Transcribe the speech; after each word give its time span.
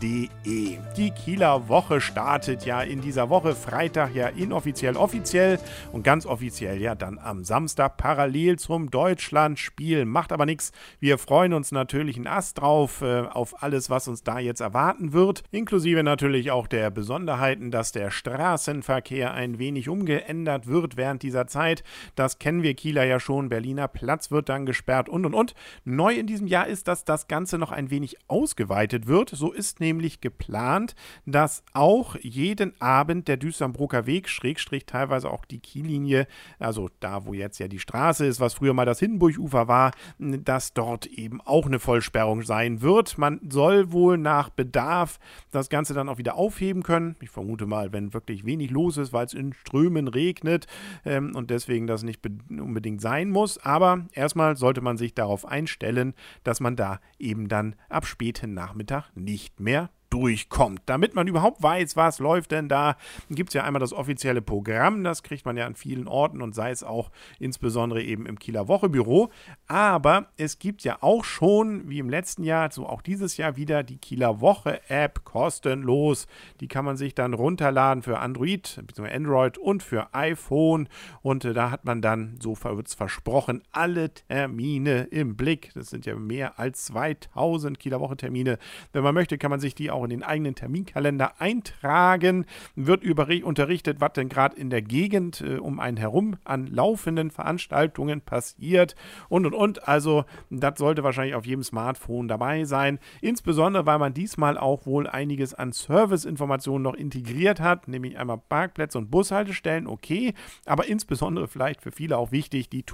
Die 0.00 1.10
Kieler 1.10 1.68
Woche 1.68 2.00
startet 2.00 2.66
ja 2.66 2.82
in 2.82 3.00
dieser 3.00 3.30
Woche, 3.30 3.54
Freitag 3.54 4.14
ja 4.14 4.28
inoffiziell 4.28 4.96
offiziell 4.96 5.58
und 5.92 6.04
ganz 6.04 6.26
offiziell 6.26 6.80
ja 6.80 6.94
dann 6.94 7.18
am 7.18 7.42
Samstag 7.42 7.96
parallel 7.96 8.58
zum 8.58 8.90
Deutschlandspiel. 8.90 10.04
Macht 10.04 10.32
aber 10.32 10.44
nichts. 10.44 10.72
Wir 11.00 11.16
freuen 11.16 11.54
uns 11.54 11.72
natürlich 11.72 12.18
ein 12.18 12.26
Ast 12.26 12.60
drauf, 12.60 13.00
äh, 13.00 13.22
auf 13.22 13.62
alles, 13.62 13.88
was 13.88 14.08
uns 14.08 14.22
da 14.22 14.38
jetzt 14.38 14.60
erwarten 14.60 15.12
wird. 15.12 15.42
Inklusive 15.50 16.02
natürlich 16.02 16.50
auch 16.50 16.66
der 16.66 16.90
Besonderheiten, 16.90 17.70
dass 17.70 17.92
der 17.92 18.10
Straßenverkehr 18.10 19.32
ein 19.32 19.58
wenig 19.58 19.88
umgeändert 19.88 20.66
wird 20.66 20.96
während 20.96 21.22
dieser 21.22 21.46
Zeit. 21.46 21.82
Das 22.14 22.38
kennen 22.38 22.62
wir 22.62 22.74
Kieler 22.74 23.04
ja 23.04 23.20
schon. 23.20 23.48
Berliner 23.48 23.88
Platz 23.88 24.30
wird 24.30 24.50
dann 24.50 24.66
gesperrt 24.66 25.08
und 25.08 25.24
und 25.24 25.34
und. 25.34 25.54
Neu 25.84 26.12
in 26.14 26.26
diesem 26.26 26.46
Jahr 26.46 26.66
ist, 26.66 26.88
dass 26.88 27.04
das 27.04 27.26
Ganze 27.26 27.56
noch 27.56 27.72
ein 27.72 27.90
wenig 27.90 28.16
ausgeweitet 28.28 29.06
wird. 29.06 29.30
So 29.30 29.52
ist 29.52 29.77
nämlich 29.80 30.20
geplant, 30.20 30.94
dass 31.26 31.62
auch 31.72 32.16
jeden 32.20 32.80
Abend 32.80 33.28
der 33.28 33.36
Düsseldorfer 33.36 33.58
Weg, 34.06 34.28
Schrägstrich 34.28 34.86
teilweise 34.86 35.30
auch 35.30 35.44
die 35.44 35.60
Kiellinie, 35.60 36.26
also 36.58 36.88
da, 37.00 37.26
wo 37.26 37.34
jetzt 37.34 37.58
ja 37.58 37.68
die 37.68 37.78
Straße 37.78 38.26
ist, 38.26 38.40
was 38.40 38.54
früher 38.54 38.74
mal 38.74 38.84
das 38.84 38.98
Hindenburgufer 38.98 39.68
war, 39.68 39.92
dass 40.18 40.72
dort 40.72 41.06
eben 41.06 41.40
auch 41.40 41.66
eine 41.66 41.78
Vollsperrung 41.78 42.42
sein 42.42 42.82
wird. 42.82 43.18
Man 43.18 43.40
soll 43.48 43.92
wohl 43.92 44.18
nach 44.18 44.48
Bedarf 44.48 45.18
das 45.50 45.68
Ganze 45.68 45.94
dann 45.94 46.08
auch 46.08 46.18
wieder 46.18 46.36
aufheben 46.36 46.82
können. 46.82 47.16
Ich 47.20 47.30
vermute 47.30 47.66
mal, 47.66 47.92
wenn 47.92 48.14
wirklich 48.14 48.44
wenig 48.44 48.70
los 48.70 48.96
ist, 48.96 49.12
weil 49.12 49.26
es 49.26 49.34
in 49.34 49.52
Strömen 49.52 50.08
regnet 50.08 50.66
ähm, 51.04 51.34
und 51.34 51.50
deswegen 51.50 51.86
das 51.86 52.02
nicht 52.02 52.20
unbedingt 52.50 53.00
sein 53.00 53.30
muss. 53.30 53.58
Aber 53.58 54.06
erstmal 54.12 54.56
sollte 54.56 54.80
man 54.80 54.96
sich 54.96 55.14
darauf 55.14 55.44
einstellen, 55.46 56.14
dass 56.44 56.60
man 56.60 56.76
da 56.76 57.00
eben 57.18 57.48
dann 57.48 57.76
ab 57.88 58.06
späten 58.06 58.54
Nachmittag 58.54 59.10
nicht 59.14 59.57
mehr 59.58 59.90
durchkommt. 60.10 60.82
Damit 60.86 61.14
man 61.14 61.26
überhaupt 61.26 61.62
weiß, 61.62 61.96
was 61.96 62.18
läuft 62.18 62.52
denn 62.52 62.68
da, 62.68 62.96
gibt 63.30 63.50
es 63.50 63.54
ja 63.54 63.64
einmal 63.64 63.80
das 63.80 63.92
offizielle 63.92 64.42
Programm, 64.42 65.04
das 65.04 65.22
kriegt 65.22 65.44
man 65.44 65.56
ja 65.56 65.66
an 65.66 65.74
vielen 65.74 66.08
Orten 66.08 66.42
und 66.42 66.54
sei 66.54 66.70
es 66.70 66.82
auch 66.82 67.10
insbesondere 67.38 68.02
eben 68.02 68.26
im 68.26 68.38
Kieler 68.38 68.68
Wochebüro. 68.68 69.30
Aber 69.66 70.28
es 70.36 70.58
gibt 70.58 70.84
ja 70.84 70.98
auch 71.00 71.24
schon, 71.24 71.88
wie 71.88 71.98
im 71.98 72.08
letzten 72.08 72.44
Jahr, 72.44 72.70
so 72.70 72.86
auch 72.86 73.02
dieses 73.02 73.36
Jahr 73.36 73.56
wieder 73.56 73.82
die 73.82 73.98
Kieler 73.98 74.40
Woche-App 74.40 75.24
kostenlos. 75.24 76.26
Die 76.60 76.68
kann 76.68 76.84
man 76.84 76.96
sich 76.96 77.14
dann 77.14 77.34
runterladen 77.34 78.02
für 78.02 78.18
Android 78.18 78.82
bzw. 78.86 79.14
Android 79.14 79.58
und 79.58 79.82
für 79.82 80.14
iPhone. 80.14 80.88
Und 81.22 81.44
äh, 81.44 81.52
da 81.52 81.70
hat 81.70 81.84
man 81.84 82.02
dann, 82.02 82.38
so 82.40 82.56
wird 82.62 82.88
es 82.88 82.94
versprochen, 82.94 83.62
alle 83.72 84.12
Termine 84.12 85.02
im 85.10 85.36
Blick. 85.36 85.70
Das 85.74 85.88
sind 85.90 86.06
ja 86.06 86.14
mehr 86.16 86.58
als 86.58 86.86
2000 86.86 87.78
Kieler 87.78 88.00
Woche-Termine. 88.00 88.58
Wenn 88.92 89.02
man 89.02 89.14
möchte, 89.14 89.38
kann 89.38 89.50
man 89.50 89.60
sich 89.60 89.74
die 89.74 89.90
auch 89.90 89.97
auch 89.98 90.04
in 90.04 90.10
den 90.10 90.22
eigenen 90.22 90.54
Terminkalender 90.54 91.40
eintragen, 91.40 92.46
wird 92.76 93.02
unterrichtet, 93.42 94.00
was 94.00 94.12
denn 94.12 94.28
gerade 94.28 94.56
in 94.56 94.70
der 94.70 94.82
Gegend 94.82 95.40
äh, 95.40 95.58
um 95.58 95.80
einen 95.80 95.96
herum 95.96 96.36
an 96.44 96.66
laufenden 96.66 97.30
Veranstaltungen 97.30 98.20
passiert 98.20 98.94
und 99.28 99.46
und 99.46 99.54
und. 99.54 99.88
Also, 99.88 100.24
das 100.50 100.78
sollte 100.78 101.04
wahrscheinlich 101.04 101.34
auf 101.34 101.46
jedem 101.46 101.62
Smartphone 101.62 102.28
dabei 102.28 102.64
sein. 102.64 102.98
Insbesondere, 103.20 103.86
weil 103.86 103.98
man 103.98 104.14
diesmal 104.14 104.56
auch 104.56 104.86
wohl 104.86 105.06
einiges 105.06 105.54
an 105.54 105.72
Serviceinformationen 105.72 106.82
noch 106.82 106.94
integriert 106.94 107.60
hat, 107.60 107.88
nämlich 107.88 108.18
einmal 108.18 108.38
Parkplätze 108.48 108.98
und 108.98 109.10
Bushaltestellen, 109.10 109.86
okay, 109.86 110.34
aber 110.66 110.86
insbesondere 110.86 111.48
vielleicht 111.48 111.82
für 111.82 111.92
viele 111.92 112.16
auch 112.16 112.32
wichtig, 112.32 112.70
die 112.70 112.84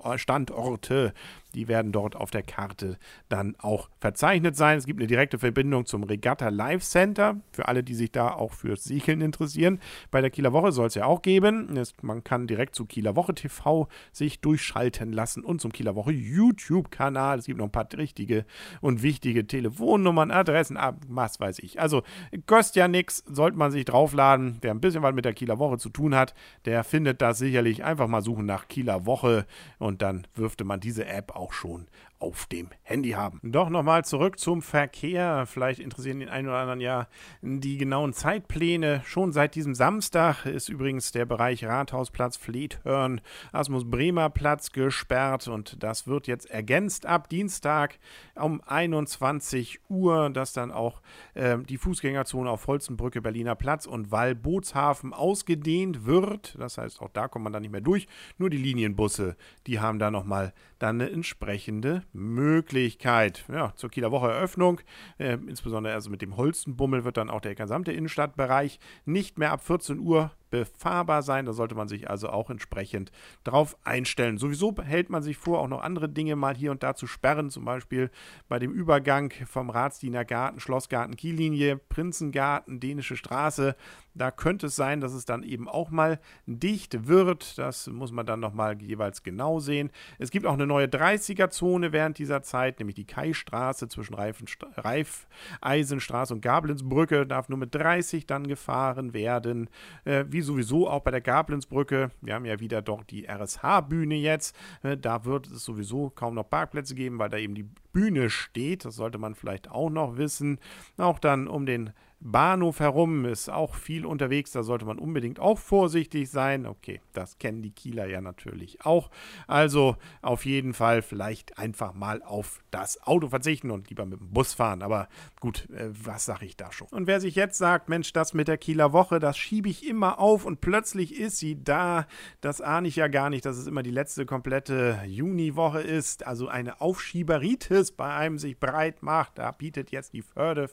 Toilettenstandorte 0.00 1.12
die 1.54 1.68
werden 1.68 1.92
dort 1.92 2.16
auf 2.16 2.30
der 2.30 2.42
Karte 2.42 2.96
dann 3.28 3.56
auch 3.58 3.88
verzeichnet 3.98 4.56
sein. 4.56 4.78
Es 4.78 4.86
gibt 4.86 5.00
eine 5.00 5.06
direkte 5.06 5.38
Verbindung 5.38 5.86
zum 5.86 6.04
Regatta 6.04 6.48
Live 6.48 6.82
Center, 6.82 7.40
für 7.52 7.68
alle, 7.68 7.82
die 7.82 7.94
sich 7.94 8.12
da 8.12 8.32
auch 8.32 8.52
für 8.52 8.76
Segeln 8.76 9.20
interessieren. 9.20 9.80
Bei 10.10 10.20
der 10.20 10.30
Kieler 10.30 10.52
Woche 10.52 10.72
soll 10.72 10.86
es 10.86 10.94
ja 10.94 11.06
auch 11.06 11.22
geben. 11.22 11.76
Es, 11.76 11.94
man 12.02 12.24
kann 12.24 12.46
direkt 12.46 12.74
zu 12.74 12.86
Kieler 12.86 13.16
Woche 13.16 13.34
TV 13.34 13.88
sich 14.12 14.40
durchschalten 14.40 15.12
lassen 15.12 15.44
und 15.44 15.60
zum 15.60 15.72
Kieler 15.72 15.94
Woche 15.94 16.12
YouTube-Kanal. 16.12 17.38
Es 17.38 17.46
gibt 17.46 17.58
noch 17.58 17.66
ein 17.66 17.72
paar 17.72 17.88
richtige 17.96 18.44
und 18.80 19.02
wichtige 19.02 19.46
Telefonnummern, 19.46 20.30
Adressen, 20.30 20.76
ah, 20.76 20.96
was 21.08 21.40
weiß 21.40 21.58
ich. 21.60 21.80
Also 21.80 22.02
kostet 22.46 22.76
ja 22.76 22.88
nichts, 22.88 23.24
sollte 23.26 23.58
man 23.58 23.72
sich 23.72 23.84
draufladen. 23.84 24.58
Wer 24.60 24.70
ein 24.70 24.80
bisschen 24.80 25.02
was 25.02 25.14
mit 25.14 25.24
der 25.24 25.34
Kieler 25.34 25.58
Woche 25.58 25.78
zu 25.78 25.88
tun 25.88 26.14
hat, 26.14 26.34
der 26.64 26.84
findet 26.84 27.20
das 27.20 27.38
sicherlich. 27.38 27.84
Einfach 27.84 28.06
mal 28.06 28.22
suchen 28.22 28.46
nach 28.46 28.68
Kieler 28.68 29.06
Woche 29.06 29.46
und 29.78 29.89
dann 29.98 30.26
wirfte 30.34 30.64
man 30.64 30.80
diese 30.80 31.06
App 31.06 31.34
auch 31.34 31.52
schon 31.52 31.86
auf 32.20 32.46
dem 32.46 32.68
Handy 32.82 33.10
haben. 33.10 33.40
Doch 33.42 33.70
nochmal 33.70 34.04
zurück 34.04 34.38
zum 34.38 34.62
Verkehr. 34.62 35.46
Vielleicht 35.46 35.80
interessieren 35.80 36.20
den 36.20 36.28
einen 36.28 36.48
oder 36.48 36.58
anderen 36.58 36.80
ja 36.80 37.08
die 37.40 37.78
genauen 37.78 38.12
Zeitpläne. 38.12 39.00
Schon 39.04 39.32
seit 39.32 39.54
diesem 39.54 39.74
Samstag 39.74 40.44
ist 40.44 40.68
übrigens 40.68 41.12
der 41.12 41.24
Bereich 41.24 41.64
Rathausplatz, 41.64 42.36
Fleethörn, 42.36 43.20
Asmus 43.52 43.90
Bremer 43.90 44.28
Platz 44.28 44.70
gesperrt 44.72 45.48
und 45.48 45.82
das 45.82 46.06
wird 46.06 46.26
jetzt 46.26 46.50
ergänzt 46.50 47.06
ab 47.06 47.28
Dienstag 47.28 47.98
um 48.34 48.60
21 48.66 49.80
Uhr, 49.88 50.30
dass 50.30 50.52
dann 50.52 50.70
auch 50.70 51.00
äh, 51.34 51.58
die 51.58 51.78
Fußgängerzone 51.78 52.50
auf 52.50 52.66
Holzenbrücke, 52.66 53.22
Berliner 53.22 53.54
Platz 53.54 53.86
und 53.86 54.10
Wall 54.10 54.34
Bootshafen 54.34 55.14
ausgedehnt 55.14 56.04
wird. 56.04 56.56
Das 56.58 56.76
heißt, 56.76 57.00
auch 57.00 57.08
da 57.08 57.28
kommt 57.28 57.44
man 57.44 57.52
dann 57.52 57.62
nicht 57.62 57.72
mehr 57.72 57.80
durch. 57.80 58.06
Nur 58.36 58.50
die 58.50 58.58
Linienbusse, 58.58 59.36
die 59.66 59.80
haben 59.80 59.98
da 59.98 60.10
nochmal 60.10 60.52
dann 60.78 61.00
eine 61.00 61.10
entsprechende 61.10 62.02
Möglichkeit. 62.12 63.44
Ja, 63.52 63.72
zur 63.76 63.90
Kieler 63.90 64.10
Woche 64.10 64.28
Eröffnung, 64.28 64.80
äh, 65.18 65.34
insbesondere 65.34 65.94
also 65.94 66.10
mit 66.10 66.22
dem 66.22 66.36
Holstenbummel, 66.36 67.04
wird 67.04 67.16
dann 67.16 67.30
auch 67.30 67.40
der 67.40 67.54
gesamte 67.54 67.92
Innenstadtbereich 67.92 68.78
nicht 69.04 69.38
mehr 69.38 69.52
ab 69.52 69.62
14 69.64 69.98
Uhr 69.98 70.32
befahrbar 70.50 71.22
sein. 71.22 71.46
Da 71.46 71.52
sollte 71.52 71.74
man 71.74 71.88
sich 71.88 72.10
also 72.10 72.28
auch 72.28 72.50
entsprechend 72.50 73.12
drauf 73.44 73.76
einstellen. 73.84 74.38
Sowieso 74.38 74.74
hält 74.82 75.10
man 75.10 75.22
sich 75.22 75.36
vor, 75.36 75.60
auch 75.60 75.68
noch 75.68 75.82
andere 75.82 76.08
Dinge 76.08 76.36
mal 76.36 76.56
hier 76.56 76.70
und 76.70 76.82
da 76.82 76.94
zu 76.94 77.06
sperren, 77.06 77.50
zum 77.50 77.64
Beispiel 77.64 78.10
bei 78.48 78.58
dem 78.58 78.72
Übergang 78.72 79.32
vom 79.46 79.70
Ratsdienergarten, 79.70 80.60
Schlossgarten, 80.60 81.16
Kiellinie, 81.16 81.76
Prinzengarten, 81.76 82.80
Dänische 82.80 83.16
Straße. 83.16 83.76
Da 84.14 84.30
könnte 84.30 84.66
es 84.66 84.76
sein, 84.76 85.00
dass 85.00 85.12
es 85.12 85.24
dann 85.24 85.44
eben 85.44 85.68
auch 85.68 85.90
mal 85.90 86.18
dicht 86.46 87.06
wird. 87.06 87.58
Das 87.58 87.86
muss 87.86 88.10
man 88.10 88.26
dann 88.26 88.40
nochmal 88.40 88.80
jeweils 88.82 89.22
genau 89.22 89.60
sehen. 89.60 89.90
Es 90.18 90.30
gibt 90.30 90.46
auch 90.46 90.54
eine 90.54 90.66
neue 90.66 90.86
30er-Zone 90.86 91.92
während 91.92 92.18
dieser 92.18 92.42
Zeit, 92.42 92.80
nämlich 92.80 92.96
die 92.96 93.06
Kaistraße 93.06 93.88
zwischen 93.88 94.14
Reifeisenstraße 94.14 96.34
und 96.34 96.40
Gablinsbrücke. 96.40 97.26
Darf 97.26 97.48
nur 97.48 97.58
mit 97.58 97.74
30 97.74 98.26
dann 98.26 98.48
gefahren 98.48 99.14
werden. 99.14 99.70
Äh, 100.04 100.24
wie 100.28 100.39
wie 100.40 100.44
sowieso 100.44 100.88
auch 100.88 101.02
bei 101.02 101.10
der 101.10 101.20
Gablinsbrücke. 101.20 102.10
Wir 102.22 102.34
haben 102.34 102.46
ja 102.46 102.60
wieder 102.60 102.80
doch 102.80 103.04
die 103.04 103.26
RSH-Bühne 103.28 104.14
jetzt. 104.14 104.56
Äh, 104.82 104.96
da 104.96 105.26
wird 105.26 105.46
es 105.48 105.64
sowieso 105.64 106.08
kaum 106.08 106.34
noch 106.34 106.48
Parkplätze 106.48 106.94
geben, 106.94 107.18
weil 107.18 107.28
da 107.28 107.36
eben 107.36 107.54
die 107.54 107.68
Bühne 107.92 108.30
steht. 108.30 108.84
Das 108.84 108.96
sollte 108.96 109.18
man 109.18 109.34
vielleicht 109.34 109.70
auch 109.70 109.90
noch 109.90 110.16
wissen. 110.16 110.58
Auch 110.96 111.18
dann 111.18 111.48
um 111.48 111.66
den 111.66 111.92
Bahnhof 112.22 112.80
herum 112.80 113.24
ist 113.24 113.48
auch 113.48 113.74
viel 113.74 114.04
unterwegs, 114.04 114.52
da 114.52 114.62
sollte 114.62 114.84
man 114.84 114.98
unbedingt 114.98 115.40
auch 115.40 115.58
vorsichtig 115.58 116.28
sein. 116.28 116.66
Okay, 116.66 117.00
das 117.14 117.38
kennen 117.38 117.62
die 117.62 117.70
Kieler 117.70 118.06
ja 118.06 118.20
natürlich 118.20 118.84
auch. 118.84 119.10
Also 119.46 119.96
auf 120.20 120.44
jeden 120.44 120.74
Fall 120.74 121.00
vielleicht 121.00 121.56
einfach 121.56 121.94
mal 121.94 122.22
auf 122.22 122.62
das 122.70 123.02
Auto 123.06 123.28
verzichten 123.28 123.70
und 123.70 123.88
lieber 123.88 124.04
mit 124.04 124.20
dem 124.20 124.30
Bus 124.32 124.52
fahren. 124.52 124.82
Aber 124.82 125.08
gut, 125.40 125.70
äh, 125.70 125.88
was 125.92 126.26
sage 126.26 126.44
ich 126.44 126.58
da 126.58 126.72
schon? 126.72 126.88
Und 126.88 127.06
wer 127.06 127.20
sich 127.20 127.36
jetzt 127.36 127.56
sagt, 127.56 127.88
Mensch, 127.88 128.12
das 128.12 128.34
mit 128.34 128.48
der 128.48 128.58
Kieler 128.58 128.92
Woche, 128.92 129.18
das 129.18 129.38
schiebe 129.38 129.70
ich 129.70 129.88
immer 129.88 130.18
auf 130.18 130.44
und 130.44 130.60
plötzlich 130.60 131.18
ist 131.18 131.38
sie 131.38 131.64
da, 131.64 132.06
das 132.42 132.60
ahne 132.60 132.88
ich 132.88 132.96
ja 132.96 133.08
gar 133.08 133.30
nicht, 133.30 133.46
dass 133.46 133.56
es 133.56 133.66
immer 133.66 133.82
die 133.82 133.90
letzte 133.90 134.26
komplette 134.26 135.00
Juniwoche 135.06 135.80
ist. 135.80 136.26
Also 136.26 136.48
eine 136.48 136.82
Aufschieberitis 136.82 137.79
bei 137.92 138.14
einem 138.14 138.38
sich 138.38 138.58
breit 138.58 139.02
macht. 139.02 139.38
Da 139.38 139.52
bietet 139.52 139.90
jetzt 139.90 140.12
die 140.12 140.22
Förde 140.22 140.68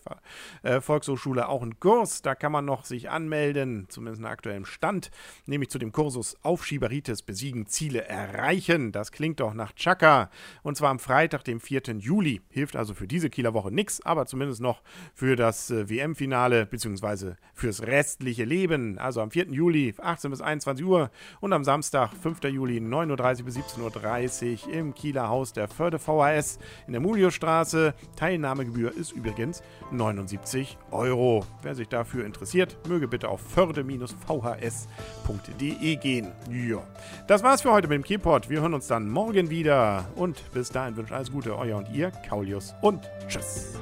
äh, 0.64 0.82
Volkshochschule 0.82 1.28
Hochschule 1.28 1.50
auch 1.50 1.62
einen 1.62 1.80
Kurs. 1.80 2.22
Da 2.22 2.36
kann 2.36 2.52
man 2.52 2.66
noch 2.66 2.86
sich 2.86 3.10
anmelden, 3.10 3.86
zumindest 3.90 4.22
nach 4.22 4.30
aktuellem 4.32 4.66
Stand, 4.66 5.12
nämlich 5.46 5.70
zu 5.70 5.80
dem 5.80 5.92
Kursus 5.92 6.38
Aufschieberitis 6.44 7.22
besiegen, 7.22 7.68
Ziele 7.68 8.06
erreichen. 8.06 8.92
Das 8.92 9.12
klingt 9.12 9.40
doch 9.40 9.54
nach 9.54 9.74
Chaka. 9.74 10.30
Und 10.64 10.78
zwar 10.78 10.90
am 10.90 11.00
Freitag, 11.00 11.44
dem 11.44 11.60
4. 11.60 11.98
Juli. 11.98 12.42
Hilft 12.50 12.76
also 12.76 12.94
für 12.94 13.08
diese 13.08 13.30
Kieler 13.30 13.54
Woche 13.54 13.72
nichts, 13.72 14.06
aber 14.06 14.26
zumindest 14.26 14.62
noch 14.62 14.82
für 15.14 15.36
das 15.36 15.70
äh, 15.70 15.90
WM-Finale 15.90 16.66
bzw. 16.66 17.34
fürs 17.54 17.82
restliche 17.82 18.46
Leben. 18.46 18.98
Also 18.98 19.22
am 19.22 19.32
4. 19.32 19.48
Juli 19.50 19.94
18 19.98 20.32
bis 20.32 20.42
21 20.42 20.86
Uhr 20.86 21.12
und 21.40 21.54
am 21.54 21.64
Samstag, 21.64 22.14
5. 22.14 22.44
Juli 22.46 22.78
9.30 22.78 23.40
Uhr 23.40 23.46
bis 23.46 23.58
17.30 23.58 24.68
Uhr 24.68 24.74
im 24.74 24.94
Kieler 24.94 25.30
Haus 25.30 25.54
der 25.54 25.68
Förde 25.68 26.00
VHS 26.00 26.60
in 26.86 26.94
der 26.94 26.97
der 26.98 27.04
Muliusstraße. 27.04 27.94
Teilnahmegebühr 28.16 28.92
ist 28.96 29.12
übrigens 29.12 29.62
79 29.92 30.80
Euro. 30.90 31.46
Wer 31.62 31.76
sich 31.76 31.88
dafür 31.88 32.26
interessiert, 32.26 32.76
möge 32.88 33.08
bitte 33.08 33.30
auf 33.30 33.40
förde-vhs.de 33.40 35.96
gehen. 35.98 36.32
Ja, 36.50 36.82
das 37.28 37.44
war's 37.44 37.62
für 37.62 37.72
heute 37.72 37.88
mit 37.88 37.98
dem 37.98 38.04
Keyport. 38.04 38.50
Wir 38.50 38.62
hören 38.62 38.74
uns 38.74 38.88
dann 38.88 39.08
morgen 39.10 39.52
wieder. 39.52 40.06
Und 40.16 40.42
bis 40.54 40.70
dahin 40.70 40.98
wünsche 40.98 41.12
ich 41.12 41.16
alles 41.16 41.32
Gute, 41.32 41.56
euer 41.56 41.78
und 41.78 41.94
ihr, 41.94 42.10
Kaulius 42.28 42.74
und 42.82 43.08
tschüss. 43.28 43.78